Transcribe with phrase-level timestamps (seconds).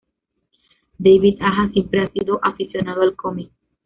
[0.97, 3.51] David Aja siempre ha sido aficionado al cómic.